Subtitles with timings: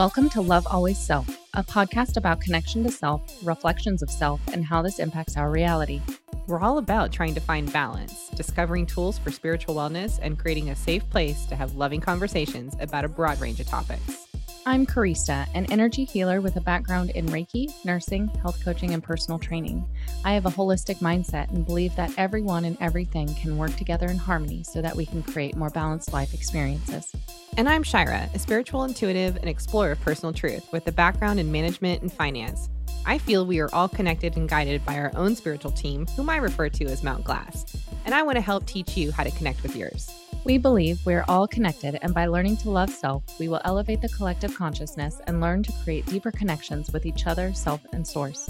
[0.00, 4.64] Welcome to Love Always Self, a podcast about connection to self, reflections of self, and
[4.64, 6.00] how this impacts our reality.
[6.46, 10.74] We're all about trying to find balance, discovering tools for spiritual wellness, and creating a
[10.74, 14.29] safe place to have loving conversations about a broad range of topics.
[14.66, 19.38] I'm Karista, an energy healer with a background in Reiki, nursing, health coaching, and personal
[19.38, 19.88] training.
[20.22, 24.18] I have a holistic mindset and believe that everyone and everything can work together in
[24.18, 27.10] harmony so that we can create more balanced life experiences.
[27.56, 31.50] And I'm Shira, a spiritual intuitive and explorer of personal truth with a background in
[31.50, 32.68] management and finance.
[33.06, 36.36] I feel we are all connected and guided by our own spiritual team, whom I
[36.36, 37.64] refer to as Mount Glass.
[38.04, 40.10] And I want to help teach you how to connect with yours.
[40.42, 44.08] We believe we're all connected, and by learning to love self, we will elevate the
[44.08, 48.48] collective consciousness and learn to create deeper connections with each other, self, and source.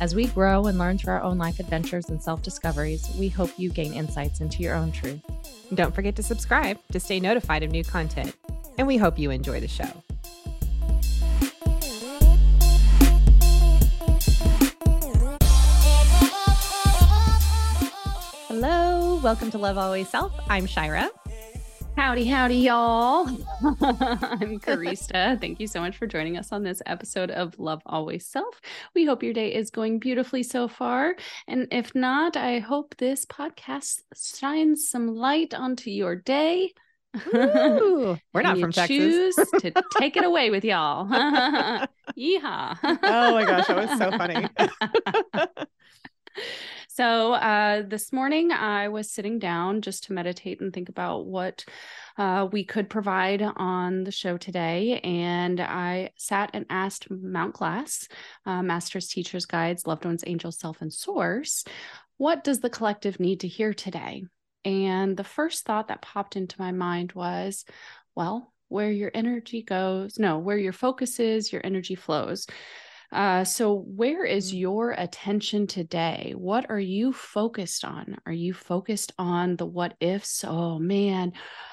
[0.00, 3.50] As we grow and learn through our own life adventures and self discoveries, we hope
[3.58, 5.20] you gain insights into your own truth.
[5.74, 8.34] Don't forget to subscribe to stay notified of new content.
[8.78, 9.90] And we hope you enjoy the show.
[18.48, 20.32] Hello, welcome to Love Always Self.
[20.48, 21.10] I'm Shira.
[21.96, 23.26] Howdy, howdy, y'all.
[23.62, 25.40] I'm Karista.
[25.40, 28.60] Thank you so much for joining us on this episode of Love Always Self.
[28.94, 31.16] We hope your day is going beautifully so far.
[31.48, 36.74] And if not, I hope this podcast shines some light onto your day.
[37.34, 39.34] Ooh, we're not from Texas.
[39.34, 41.06] Choose to take it away with y'all.
[41.08, 42.78] Yeehaw.
[42.84, 44.46] oh my gosh, that was so funny.
[46.96, 51.62] So, uh, this morning I was sitting down just to meditate and think about what
[52.16, 54.98] uh, we could provide on the show today.
[55.00, 58.08] And I sat and asked Mount Glass,
[58.46, 61.64] uh, Masters, Teachers, Guides, Loved Ones, Angels, Self, and Source,
[62.16, 64.24] what does the collective need to hear today?
[64.64, 67.66] And the first thought that popped into my mind was,
[68.14, 72.46] well, where your energy goes, no, where your focus is, your energy flows.
[73.12, 74.58] Uh, so, where is mm-hmm.
[74.58, 76.34] your attention today?
[76.36, 78.16] What are you focused on?
[78.26, 80.44] Are you focused on the what ifs?
[80.46, 81.32] Oh man,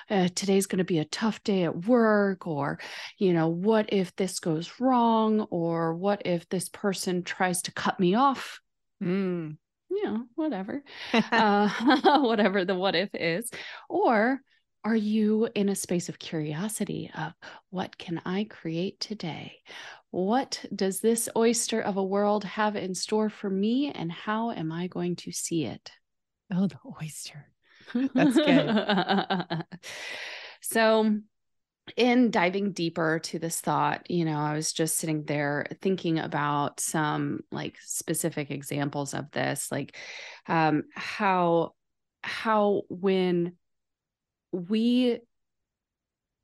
[0.10, 2.80] uh, today's going to be a tough day at work, or,
[3.18, 8.00] you know, what if this goes wrong, or what if this person tries to cut
[8.00, 8.60] me off?
[9.02, 9.58] Mm.
[9.90, 10.84] You know, whatever,
[11.14, 11.70] uh,
[12.22, 13.50] whatever the what if is.
[13.90, 14.40] Or
[14.86, 17.34] are you in a space of curiosity of
[17.70, 19.62] what can I create today?
[20.14, 24.72] What does this oyster of a world have in store for me, and how am
[24.72, 25.92] I going to see it?
[26.54, 27.48] Oh, the oyster.
[27.96, 29.66] That's good.
[30.62, 31.18] so,
[31.98, 36.80] in diving deeper to this thought, you know, I was just sitting there thinking about
[36.80, 39.98] some like specific examples of this, like
[40.46, 41.74] um, how
[42.22, 43.54] how when
[44.52, 45.22] we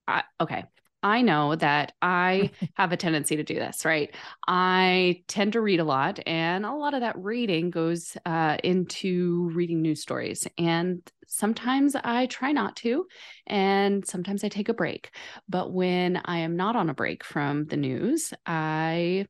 [0.07, 0.65] I, okay
[1.01, 4.13] I know that I have a tendency to do this, right?
[4.47, 9.49] I tend to read a lot, and a lot of that reading goes uh, into
[9.53, 10.47] reading news stories.
[10.57, 13.05] And sometimes I try not to,
[13.47, 15.11] and sometimes I take a break.
[15.47, 19.27] But when I am not on a break from the news, I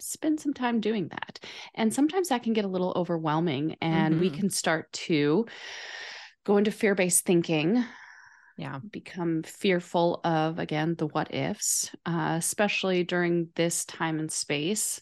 [0.00, 1.38] spend some time doing that.
[1.74, 4.20] And sometimes that can get a little overwhelming, and mm-hmm.
[4.22, 5.46] we can start to
[6.44, 7.84] go into fear based thinking
[8.60, 8.78] yeah.
[8.90, 15.00] become fearful of again the what ifs uh, especially during this time and space.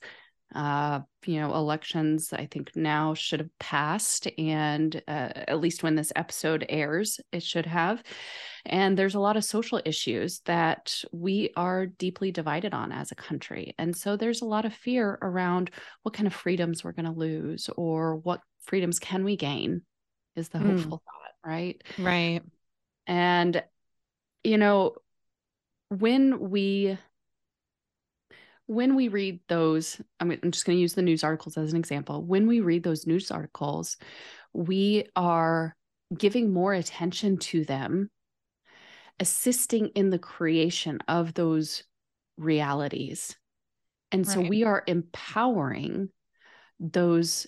[0.54, 5.94] Uh, you know elections i think now should have passed and uh, at least when
[5.94, 8.02] this episode airs it should have.
[8.64, 13.14] And there's a lot of social issues that we are deeply divided on as a
[13.14, 13.74] country.
[13.78, 15.70] And so there's a lot of fear around
[16.02, 19.82] what kind of freedoms we're going to lose or what freedoms can we gain
[20.36, 20.70] is the mm.
[20.70, 21.82] hopeful thought right?
[21.98, 22.42] Right
[23.08, 23.64] and,
[24.44, 24.94] you know,
[25.88, 26.96] when we
[28.66, 31.78] when we read those, I'm, I'm just going to use the news articles as an
[31.78, 32.22] example.
[32.22, 33.96] When we read those news articles,
[34.52, 35.74] we are
[36.16, 38.10] giving more attention to them,
[39.18, 41.82] assisting in the creation of those
[42.36, 43.34] realities.
[44.12, 44.34] And right.
[44.34, 46.10] so we are empowering
[46.78, 47.46] those,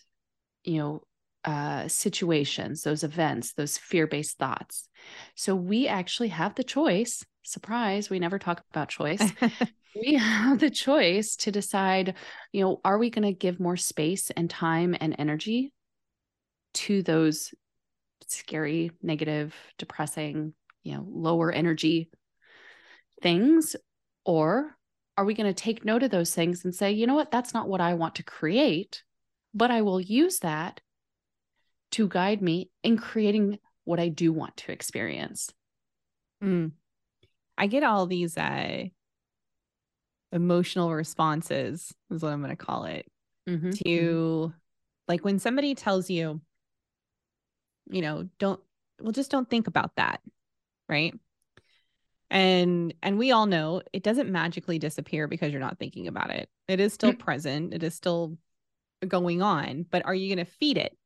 [0.65, 1.03] you know,
[1.45, 4.89] uh, situations, those events, those fear based thoughts.
[5.35, 7.25] So we actually have the choice.
[7.43, 9.23] Surprise, we never talk about choice.
[9.95, 12.15] we have the choice to decide,
[12.53, 15.73] you know, are we going to give more space and time and energy
[16.75, 17.55] to those
[18.27, 20.53] scary, negative, depressing,
[20.83, 22.11] you know, lower energy
[23.23, 23.77] things?
[24.25, 24.77] Or
[25.17, 27.55] are we going to take note of those things and say, you know what, that's
[27.55, 29.03] not what I want to create,
[29.55, 30.81] but I will use that
[31.93, 35.53] to guide me in creating what I do want to experience.
[36.43, 36.73] Mm.
[37.59, 38.85] I get all these uh
[40.33, 43.07] emotional responses is what I'm going to call it
[43.49, 43.77] Mhm.
[43.85, 44.53] to
[45.09, 46.41] like when somebody tells you
[47.91, 48.61] you know don't
[49.01, 50.21] well just don't think about that
[50.89, 51.19] right
[52.31, 56.49] and and we all know it doesn't magically disappear because you're not thinking about it
[56.69, 58.39] it is still present it is still
[59.09, 60.97] going on but are you going to feed it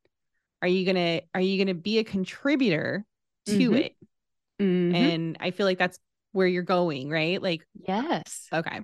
[0.64, 3.04] are you going to are you to be a contributor
[3.44, 3.84] to Mhm.
[3.84, 3.96] it
[4.58, 4.94] Mhm.
[4.94, 5.98] and i feel like that's
[6.32, 8.48] where you're going right like yes.
[8.50, 8.80] okay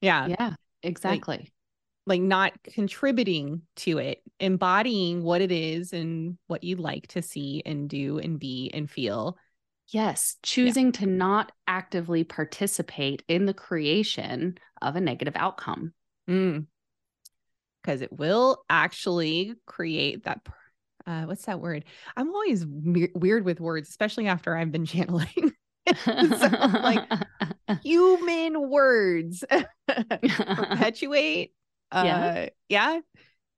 [0.00, 1.52] yeah Yeah, exactly.
[2.06, 7.62] like not contributing to it, embodying what it is and what you'd like to see
[7.66, 9.36] and do and be and feel.
[9.88, 15.92] Yes, choosing to not actively participate in the creation of a negative outcome.
[16.26, 16.66] Mm.
[17.82, 20.40] Because it will actually create that.
[21.06, 21.84] Uh, what's that word?
[22.16, 25.52] I'm always we- weird with words, especially after I've been channeling
[26.04, 26.48] so,
[26.82, 27.10] like-
[27.82, 29.44] human words.
[29.88, 31.52] Perpetuate.
[31.90, 32.48] Uh, Yeah.
[32.68, 33.00] yeah.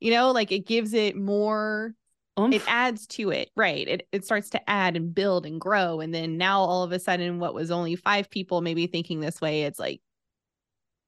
[0.01, 1.95] You know, like it gives it more
[2.39, 2.53] Oomph.
[2.55, 6.13] it adds to it right it, it starts to add and build and grow and
[6.13, 9.63] then now all of a sudden what was only five people maybe thinking this way
[9.63, 10.01] it's like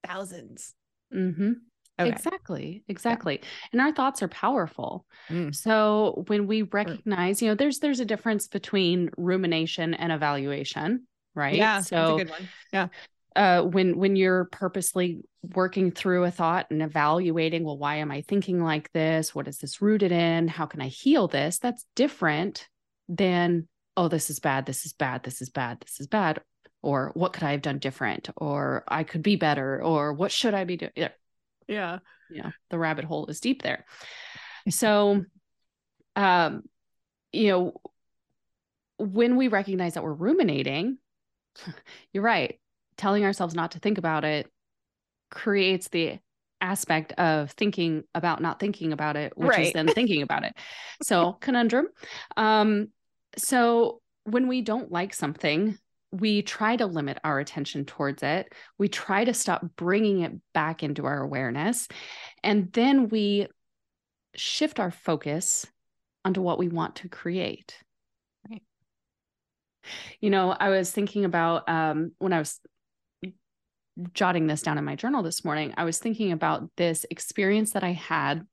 [0.05, 0.73] thousands
[1.13, 1.55] Mhm.
[1.99, 2.83] Okay Exactly.
[2.87, 3.41] Exactly.
[3.71, 5.05] And our thoughts are powerful.
[5.29, 5.53] Mm.
[5.53, 11.55] So when we recognize, you know, there's there's a difference between rumination and evaluation, right?
[11.55, 12.49] yeah So that's a good one
[13.37, 15.21] uh, when when you're purposely
[15.55, 19.33] working through a thought and evaluating, well, why am I thinking like this?
[19.33, 20.47] What is this rooted in?
[20.47, 21.59] How can I heal this?
[21.59, 22.67] That's different
[23.07, 26.41] than oh, this is bad, this is bad, this is bad, this is bad,
[26.83, 30.53] or what could I have done different, or I could be better, or what should
[30.53, 30.91] I be doing?
[31.67, 31.99] Yeah,
[32.29, 33.85] yeah the rabbit hole is deep there.
[34.69, 35.23] So,
[36.15, 36.63] um,
[37.31, 37.73] you know,
[38.97, 40.97] when we recognize that we're ruminating,
[42.13, 42.59] you're right.
[42.97, 44.51] Telling ourselves not to think about it
[45.29, 46.19] creates the
[46.59, 50.55] aspect of thinking about not thinking about it, which is then thinking about it.
[51.03, 51.87] So, conundrum.
[52.35, 52.87] Um,
[53.37, 55.77] so, when we don't like something,
[56.11, 58.53] we try to limit our attention towards it.
[58.77, 61.87] We try to stop bringing it back into our awareness.
[62.43, 63.47] And then we
[64.35, 65.65] shift our focus
[66.23, 67.77] onto what we want to create.
[68.49, 68.63] Right.
[70.21, 72.59] You know, I was thinking about um, when I was
[74.13, 77.83] jotting this down in my journal this morning, I was thinking about this experience that
[77.83, 78.45] I had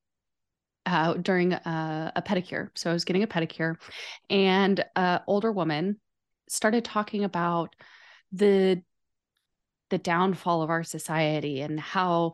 [0.86, 2.68] uh, during a, a pedicure.
[2.74, 3.76] So I was getting a pedicure,
[4.28, 6.00] and an older woman
[6.54, 7.74] started talking about
[8.32, 8.82] the
[9.90, 12.32] the downfall of our society and how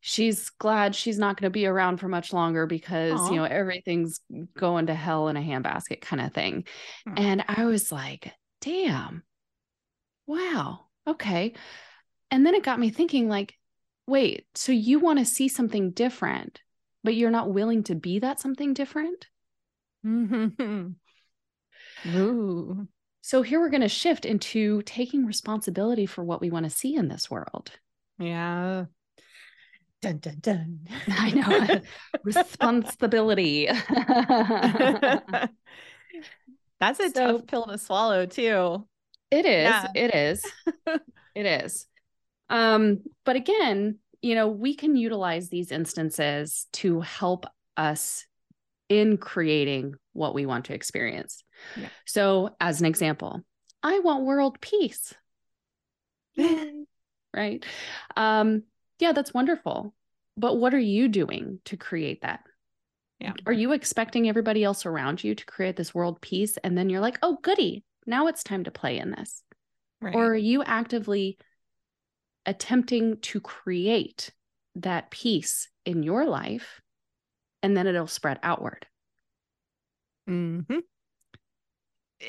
[0.00, 3.30] she's glad she's not going to be around for much longer because Aw.
[3.30, 4.20] you know everything's
[4.56, 6.64] going to hell in a handbasket kind of thing
[7.06, 7.14] Hmm.
[7.16, 9.22] and i was like damn
[10.26, 11.54] wow okay
[12.30, 13.54] and then it got me thinking like
[14.06, 16.60] wait so you want to see something different
[17.02, 19.26] but you're not willing to be that something different
[22.14, 22.88] Ooh.
[23.26, 26.94] So here we're going to shift into taking responsibility for what we want to see
[26.94, 27.70] in this world
[28.18, 28.84] yeah
[30.02, 30.78] dun dun dun
[31.08, 31.80] I know.
[32.24, 33.66] responsibility.
[36.80, 38.86] that's a So- tough pill to swallow too
[39.30, 39.64] It is.
[39.64, 39.86] Yeah.
[39.94, 40.44] It is.
[41.34, 41.86] it is.
[42.50, 47.46] Um, but again, you know, we can utilize these instances to help
[47.76, 48.26] us
[48.88, 51.42] in creating what we want to experience.
[51.76, 51.88] Yeah.
[52.06, 53.42] So, as an example,
[53.82, 55.14] I want world peace.
[57.36, 57.64] Right?
[58.16, 58.62] Um,
[59.00, 59.92] yeah, that's wonderful.
[60.36, 62.40] But what are you doing to create that?
[63.18, 63.32] Yeah.
[63.46, 66.56] Are you expecting everybody else around you to create this world peace?
[66.58, 69.42] And then you're like, oh, goody, now it's time to play in this.
[70.00, 71.38] right Or are you actively
[72.46, 74.30] attempting to create
[74.76, 76.80] that peace in your life
[77.62, 78.86] and then it'll spread outward?
[80.26, 80.60] hmm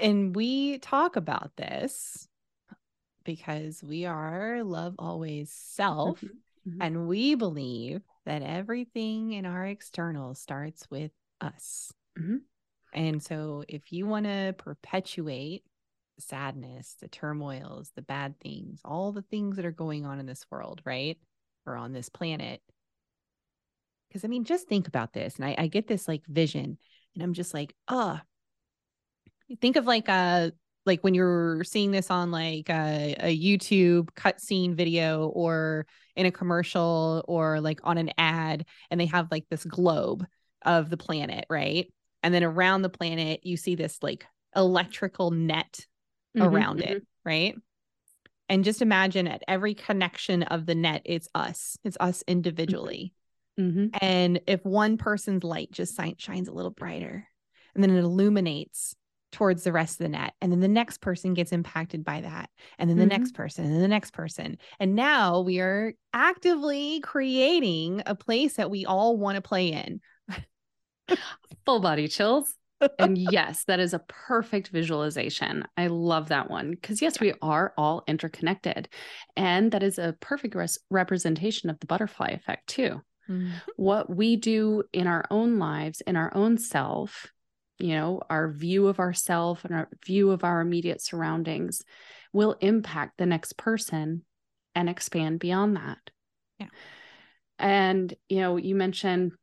[0.01, 2.27] And we talk about this
[3.23, 6.21] because we are love always self.
[6.21, 6.29] Mhm,
[6.67, 6.77] mhm.
[6.79, 11.11] And we believe that everything in our external starts with
[11.41, 11.91] us.
[12.17, 12.41] Mhm.
[12.93, 15.63] And so if you want to perpetuate
[16.15, 20.25] the sadness, the turmoils, the bad things, all the things that are going on in
[20.25, 21.19] this world, right?
[21.65, 22.61] Or on this planet.
[24.07, 25.35] Because I mean, just think about this.
[25.35, 26.77] And I, I get this like vision,
[27.13, 28.19] and I'm just like, oh,
[29.61, 30.51] think of like a
[30.85, 36.31] like when you're seeing this on like a, a YouTube cutscene video or in a
[36.31, 40.25] commercial or like on an ad, and they have like this globe
[40.63, 41.91] of the planet, right?
[42.21, 44.25] And then around the planet, you see this like
[44.55, 45.85] electrical net
[46.35, 46.91] Mhm, around mhm.
[46.91, 47.55] it, right?
[48.47, 53.13] And just imagine at every connection of the net, it's us, it's us individually.
[53.59, 53.87] Mm-hmm.
[54.01, 57.27] And if one person's light just shines a little brighter
[57.73, 58.95] and then it illuminates
[59.35, 62.49] towards the rest of the net, and then the next person gets impacted by that,
[62.79, 63.09] and then the Mhm.
[63.09, 64.57] next person, and the next person.
[64.79, 69.99] And now we are actively creating a place that we all want to play in.
[71.65, 72.55] Full body chills.
[72.97, 75.65] and yes, that is a perfect visualization.
[75.75, 78.87] I love that one because, yes, we are all interconnected.
[79.35, 83.01] And that is a perfect res- representation of the butterfly effect, too.
[83.75, 87.33] What we do in our own lives, in our own self,
[87.79, 91.83] you know, our view of ourself and our view of our immediate surroundings
[92.31, 94.23] will impact the next person
[94.73, 95.97] and expand beyond that.
[96.59, 96.67] Yeah.
[97.59, 99.33] And, you know, you mentioned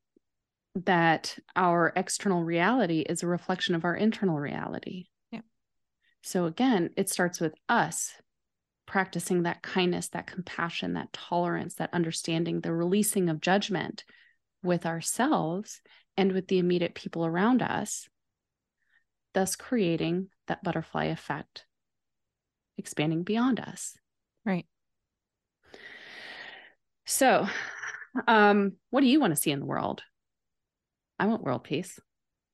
[0.74, 5.06] that our external reality is a reflection of our internal reality.
[5.30, 5.40] Yeah.
[6.22, 8.12] So again, it starts with us
[8.86, 14.04] practicing that kindness, that compassion, that tolerance, that understanding, the releasing of judgment
[14.62, 15.80] with ourselves
[16.16, 18.08] and with the immediate people around us,
[19.34, 21.66] thus creating that butterfly effect,
[22.76, 23.96] expanding beyond us.
[24.44, 24.66] Right.
[27.04, 27.46] So,
[28.26, 30.02] um, what do you want to see in the world?
[31.18, 31.98] I want world peace.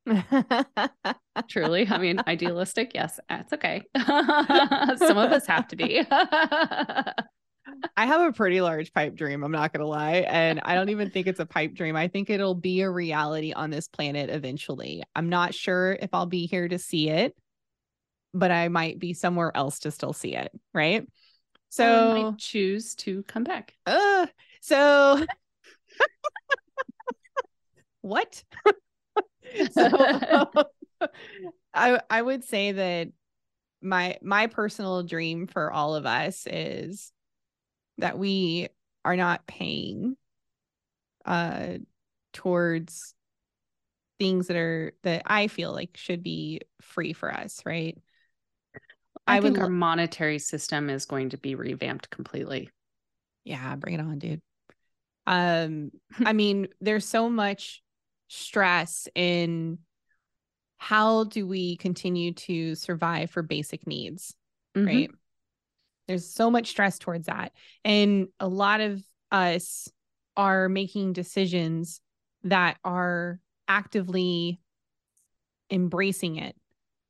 [1.48, 1.86] Truly.
[1.88, 2.92] I mean, idealistic.
[2.94, 3.82] Yes, that's okay.
[3.96, 6.02] Some of us have to be.
[7.96, 10.26] I have a pretty large pipe dream, I'm not going to lie.
[10.28, 11.96] And I don't even think it's a pipe dream.
[11.96, 15.02] I think it'll be a reality on this planet eventually.
[15.14, 17.36] I'm not sure if I'll be here to see it,
[18.34, 20.50] but I might be somewhere else to still see it.
[20.72, 21.06] Right.
[21.68, 23.74] so choose to come back.
[23.86, 24.26] uh,
[24.60, 25.20] so
[28.00, 28.42] what?
[29.72, 30.50] so
[31.74, 33.08] I I would say that
[33.80, 37.12] my my personal dream for all of us is
[37.98, 38.68] that we
[39.04, 40.16] are not paying
[41.24, 41.74] uh
[42.32, 43.14] towards
[44.18, 47.96] things that are that I feel like should be free for us, right?
[49.26, 52.70] I, I think would our monetary system is going to be revamped completely.
[53.44, 54.42] Yeah, bring it on, dude.
[55.26, 55.90] Um,
[56.24, 57.82] I mean, there's so much
[58.28, 59.78] stress in
[60.78, 64.34] how do we continue to survive for basic needs,
[64.74, 64.86] Mhm.
[64.86, 65.10] right?
[66.08, 67.52] There's so much stress towards that.
[67.84, 69.88] And a lot of us
[70.36, 72.00] are making decisions
[72.44, 73.38] that are
[73.68, 74.60] actively
[75.70, 76.56] embracing it,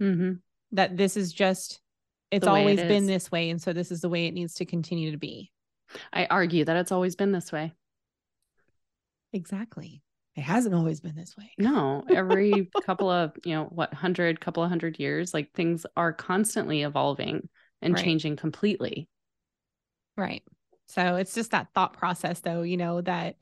[0.02, 0.40] Mhm.
[0.73, 1.81] that this is just,
[2.33, 3.50] it's way it always been this way.
[3.50, 5.52] And so this is the way it needs to continue to be.
[6.12, 7.73] I argue that it's always been this way.
[9.33, 10.02] Exactly.
[10.35, 11.52] It hasn't always been this way.
[11.59, 16.12] No, every couple of, you know, what, hundred, couple of hundred years, like things are
[16.12, 17.49] constantly evolving
[17.83, 18.05] and Right.
[18.05, 19.09] changing completely.
[20.17, 20.43] Right.
[20.87, 23.37] So it's just that thought process though, you know, that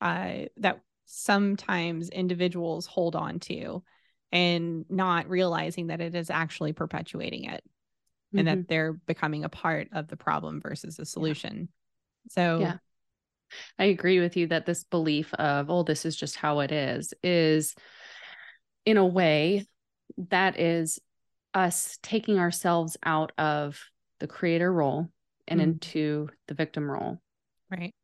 [0.00, 3.82] uh that sometimes individuals hold on to
[4.32, 7.64] and not realizing that it is actually perpetuating it
[8.36, 8.50] and Mhm.
[8.50, 11.68] that they're becoming a part of the problem versus the solution.
[12.28, 12.78] So Yeah.
[13.78, 17.12] I agree with you that this belief of, oh, this is just how it is,
[17.22, 17.74] is
[18.86, 19.66] in a way
[20.28, 21.00] that is
[21.54, 23.80] us taking ourselves out of
[24.18, 25.08] the creator role
[25.48, 25.64] and Mhm.
[25.64, 27.20] into the victim role.
[27.70, 27.94] right.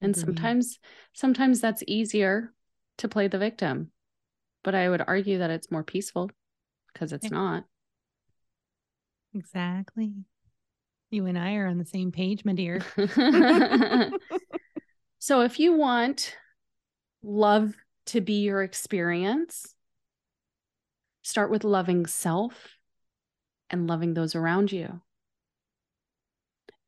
[0.00, 0.24] And Agreed.
[0.26, 0.78] sometimes,
[1.12, 2.52] sometimes that's easier
[2.98, 3.92] to play the victim.
[4.64, 6.30] But I would argue that it's more peaceful
[6.92, 7.36] because it's Yeah.
[7.36, 7.64] not.
[9.34, 10.12] Exactly.
[11.10, 12.80] You and I are on the same page, my dear.
[15.18, 16.36] so if you want
[17.22, 17.74] love
[18.06, 19.74] to be your experience,
[21.22, 22.76] start with loving self
[23.70, 25.00] and loving those around you.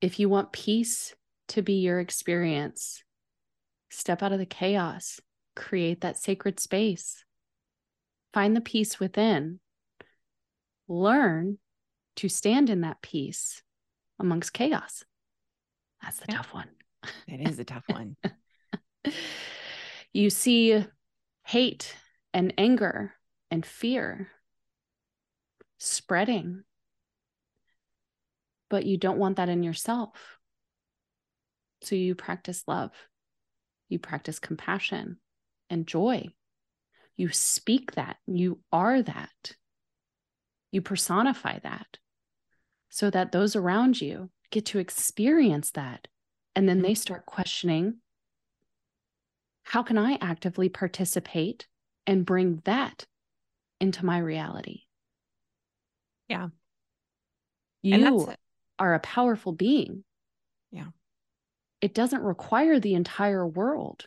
[0.01, 1.15] If you want peace
[1.49, 3.03] to be your experience,
[3.91, 5.21] step out of the chaos,
[5.57, 7.25] create that sacred space,
[8.33, 9.61] find the peace within,
[10.89, 11.59] learn
[12.17, 13.63] to stand in that peace
[14.19, 15.05] amongst chaos.
[16.03, 16.37] That's the Yeah.
[16.37, 16.69] tough one.
[17.27, 18.17] It is a tough one.
[20.13, 20.85] you see
[21.45, 21.97] hate
[22.33, 23.15] and anger
[23.55, 24.27] and fear
[25.79, 26.65] spreading,
[28.69, 30.39] but you don't want that in yourself.
[31.83, 32.91] So you practice love,
[33.89, 35.19] you practice compassion
[35.71, 36.27] and joy.
[37.17, 39.53] You speak that, you are that,
[40.73, 41.99] you personify that
[42.89, 46.09] so that those around you get to experience that.
[46.57, 46.95] And then they mm-hmm.
[46.97, 47.99] start questioning
[49.63, 51.69] how can I actively participate
[52.05, 53.07] and bring that
[53.85, 54.81] into my reality?
[56.27, 56.49] Yeah.
[57.83, 58.33] You
[58.79, 60.05] are a powerful being.
[60.71, 60.89] Yeah.
[61.83, 64.07] It doesn't require the entire world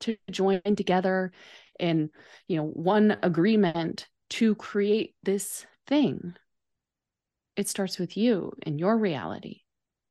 [0.00, 1.32] to join together
[1.78, 2.10] in,
[2.48, 6.34] you know, one agreement to create this thing.
[7.56, 9.62] It starts with you in your reality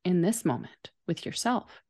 [0.04, 1.84] in this moment with yourself.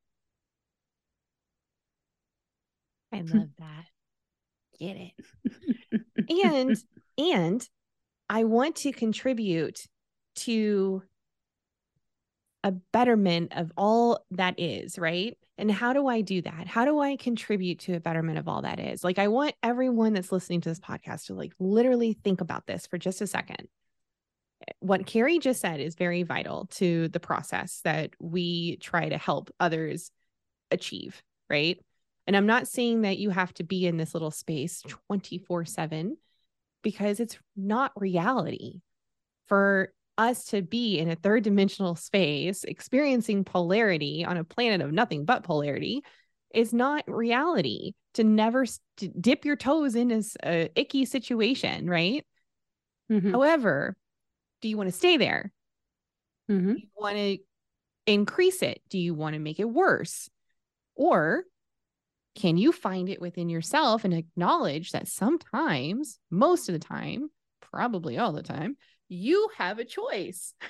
[3.14, 3.38] I hmm.
[3.38, 3.86] love that.
[4.80, 6.02] Get it.
[6.30, 6.76] and
[7.18, 7.70] and
[8.30, 9.86] I want to contribute
[10.36, 11.04] to
[12.64, 15.38] a betterment of all that is, right?
[15.58, 16.68] And how do I do that?
[16.68, 19.04] How do I contribute to a betterment of all that is?
[19.04, 22.86] Like, I want everyone that's listening to this podcast to like literally think about this
[22.86, 23.68] for just a second.
[24.80, 29.52] What Carrie just said is very vital to the process that we try to help
[29.60, 30.12] others
[30.70, 31.80] achieve, right?
[32.30, 36.16] And I'm not saying that you have to be in this little space 24 7
[36.84, 38.82] because it's not reality.
[39.48, 44.92] For us to be in a third dimensional space experiencing polarity on a planet of
[44.92, 46.04] nothing but polarity
[46.54, 52.28] is not reality to never st- dip your toes in as a icky situation right
[53.10, 53.32] mm-hmm.
[53.32, 53.96] however
[54.62, 55.54] do you want to stay there
[56.52, 56.74] mm-hmm.
[56.74, 57.38] do you want to
[58.06, 60.30] increase it do you want to make it worse
[60.96, 61.44] or
[62.40, 67.30] can you find it within yourself and acknowledge that sometimes most of the time
[67.62, 68.78] probably all the time
[69.10, 70.54] you have a choice.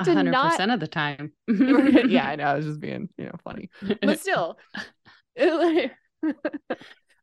[0.00, 1.32] hundred percent of the time.
[1.48, 2.44] yeah, I know.
[2.44, 3.70] I was just being, you know, funny,
[4.02, 4.58] but still,
[5.36, 5.90] trying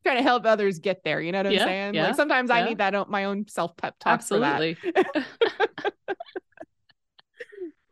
[0.06, 1.20] to help others get there.
[1.20, 1.96] You know what I'm saying?
[1.96, 2.56] Yeah, like sometimes yeah.
[2.58, 4.14] I need that uh, my own self pep talk.
[4.14, 4.78] Absolutely.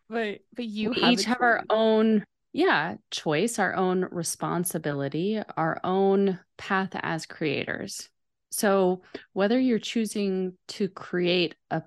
[0.07, 2.23] but but you we each have our own
[2.55, 8.09] yeah choice, our own responsibility, our own path as creators.
[8.49, 9.01] So,
[9.33, 11.83] whether you're choosing to create a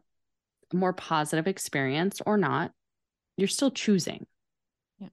[0.71, 2.73] more positive experience or not,
[3.39, 4.27] you're still choosing.
[4.99, 5.09] Yeah.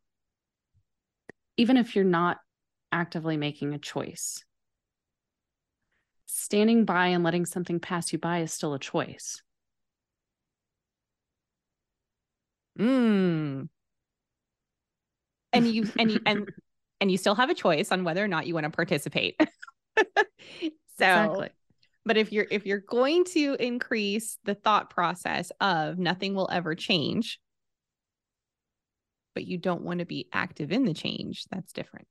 [1.56, 2.40] Even if you're not
[2.92, 4.44] actively making a choice,
[6.26, 9.42] standing by and letting something pass you by is still a choice.
[12.78, 13.70] Mm.
[15.56, 16.52] And you and you and
[17.02, 19.40] and you still have a choice on whether or not you want to participate.
[20.98, 21.50] So exactly.
[22.06, 26.74] but if you're if you're going to increase the thought process of nothing will ever
[26.74, 27.40] change,
[29.34, 32.08] but you don't want to be active in the change, that's different.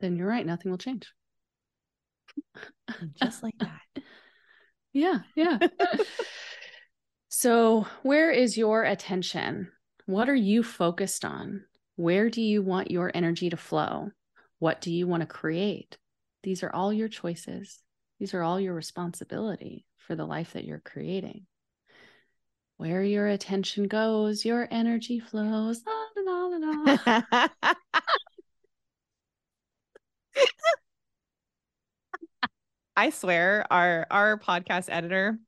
[0.00, 1.06] Then you're right, nothing will change.
[3.22, 4.02] Just like that.
[4.92, 5.58] Yeah, yeah.
[7.28, 9.70] so, where is your attention?
[10.06, 11.64] What are you focused on?
[11.96, 14.10] Where do you want your energy to flow?
[14.58, 15.96] What do you want to create?
[16.42, 17.78] These are all your choices.
[18.18, 21.46] These are all your responsibility for the life that you're creating.
[22.76, 25.82] Where your attention goes, your energy flows.
[25.86, 27.48] La, la, la,
[32.96, 35.38] I swear, our our podcast editor,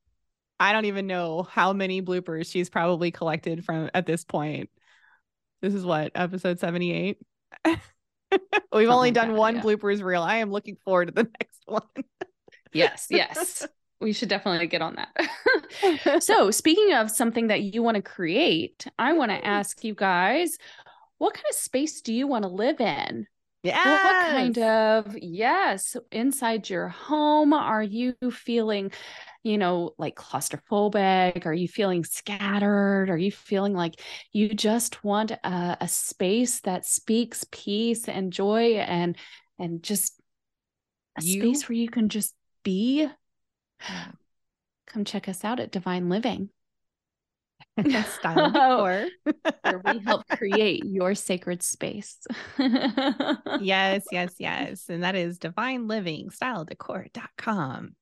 [0.59, 4.71] I don't even know how many bloopers she's probably collected from at this point.
[5.61, 7.19] This is what episode 78.
[8.73, 9.63] We've only done God, one yeah.
[9.63, 10.23] bloopers reel.
[10.23, 11.83] I am looking forward to the next one.
[12.73, 13.67] yes, yes.
[13.99, 16.23] We should definitely get on that.
[16.23, 19.47] so, speaking of something that you want to create, I want to mm-hmm.
[19.47, 20.59] ask you guys
[21.17, 23.27] what kind of space do you want to live in?
[23.63, 24.05] Yeah.
[24.05, 28.93] What kind of, yes, inside your home are you feeling
[29.47, 31.47] you know, like claustrophobic?
[31.47, 33.09] Are you feeling scattered?
[33.09, 38.79] Are you feeling like you just want a, a space that speaks peace and joy
[38.79, 39.17] and
[39.61, 40.21] and just
[41.17, 41.41] a you?
[41.41, 43.07] space where you can just be?
[44.89, 46.51] Come check us out at Divine Living.
[48.07, 49.07] style decor
[49.63, 52.19] where we help create your sacred space
[53.61, 57.95] yes yes yes and that is divine living style decor.com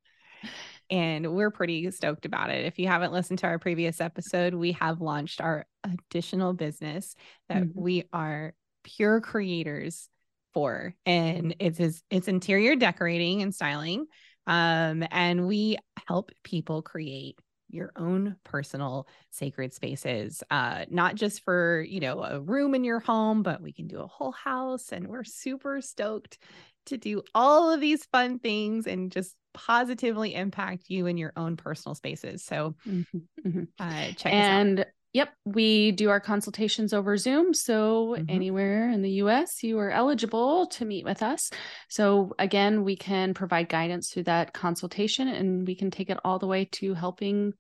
[0.91, 2.67] and we're pretty stoked about it.
[2.67, 7.15] If you haven't listened to our previous episode, we have launched our additional business
[7.49, 7.81] that mm-hmm.
[7.81, 10.09] we are pure creators
[10.53, 14.07] for, and it's it's interior decorating and styling.
[14.47, 17.39] Um, and we help people create
[17.75, 23.01] your own personal sacred spaces uh not just for you know a room in your
[23.01, 26.39] home but we can do a whole house and we're super stoked
[26.87, 31.57] to do all of these fun things and just positively impact you in your own
[31.57, 32.45] personal spaces.
[32.45, 33.63] So mm-hmm, mm-hmm.
[33.79, 34.85] Uh, check and
[35.15, 37.55] Yep, we do our consultations over Zoom.
[37.55, 38.25] So, mm-hmm.
[38.29, 41.51] anywhere in the US, you are eligible to meet with us.
[41.89, 46.41] So, again, we can provide guidance through that consultation and we can take it all
[46.41, 47.55] the way to helping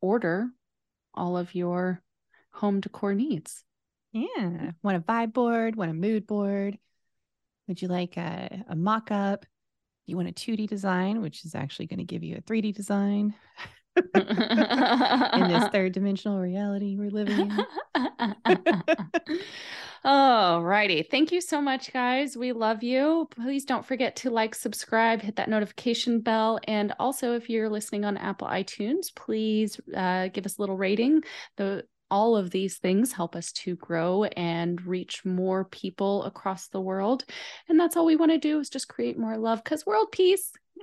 [0.00, 0.48] order
[1.14, 2.02] all of your
[2.52, 3.64] home decor needs.
[4.12, 4.72] Yeah.
[4.82, 5.76] Want a vibe board?
[5.76, 6.78] Want a mood board?
[7.68, 9.46] Would you like a, a mock up?
[10.06, 13.34] You want a 2D design, which is actually going to give you a 3D design
[14.14, 17.64] in this third dimensional reality we're living in.
[20.02, 21.02] Oh, righty.
[21.02, 22.36] Thank you so much, guys.
[22.36, 23.28] We love you.
[23.30, 26.58] Please don't forget to like, subscribe, hit that notification bell.
[26.66, 31.22] And also, if you're listening on Apple iTunes, please uh, give us a little rating.
[31.56, 36.80] The all of these things help us to grow and reach more people across the
[36.80, 37.24] world.
[37.68, 40.50] And that's all we want to do is just create more love because world peace.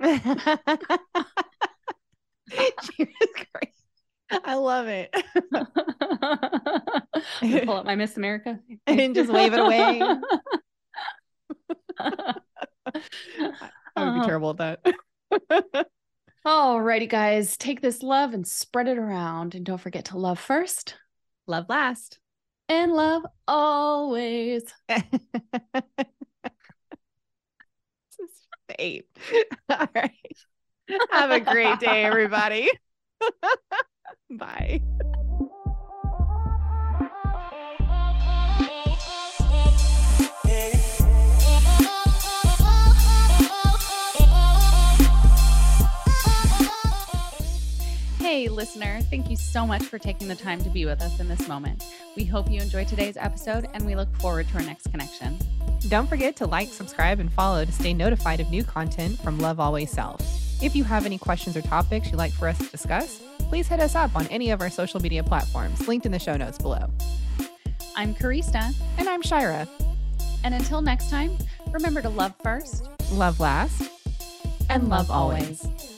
[4.30, 5.10] I love it.
[7.42, 10.02] I pull up my Miss America and just wave it away.
[12.00, 12.34] I
[12.84, 13.02] would
[13.34, 13.42] be
[13.96, 14.26] uh-huh.
[14.26, 15.86] terrible at that.
[16.44, 17.56] All righty, guys.
[17.56, 19.54] Take this love and spread it around.
[19.54, 20.96] And don't forget to love first,
[21.46, 22.18] love last,
[22.68, 24.62] and love always.
[28.78, 29.06] eight.
[29.68, 30.12] All right.
[31.10, 32.70] Have a great day, everybody.
[34.38, 34.80] Bye.
[48.20, 51.28] Hey, listener, thank you so much for taking the time to be with us in
[51.28, 51.84] this moment.
[52.14, 55.38] We hope you enjoyed today's episode and we look forward to our next connection.
[55.88, 59.58] Don't forget to like, subscribe, and follow to stay notified of new content from Love
[59.58, 60.20] Always Self.
[60.62, 63.80] If you have any questions or topics you'd like for us to discuss, please hit
[63.80, 66.88] us up on any of our social media platforms linked in the show notes below.
[67.96, 68.74] I'm Karista.
[68.98, 69.66] And I'm Shira.
[70.44, 71.36] And until next time,
[71.70, 73.80] remember to love first, love last,
[74.70, 75.64] and, and love, love always.
[75.64, 75.97] always.